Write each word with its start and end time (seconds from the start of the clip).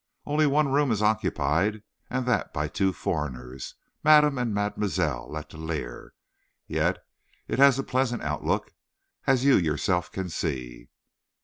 Only 0.25 0.47
one 0.47 0.67
room 0.71 0.91
is 0.91 1.03
occupied, 1.03 1.83
and 2.09 2.25
that 2.25 2.51
by 2.51 2.67
two 2.67 2.91
foreigners 2.91 3.75
Madame 4.03 4.39
and 4.39 4.51
Mademoiselle 4.51 5.29
Letellier. 5.31 6.15
Yet 6.65 7.05
it 7.47 7.59
has 7.59 7.77
a 7.77 7.83
pleasant 7.83 8.23
outlook, 8.23 8.73
as 9.27 9.45
you 9.45 9.57
yourself 9.57 10.11
can 10.11 10.27
see." 10.29 10.89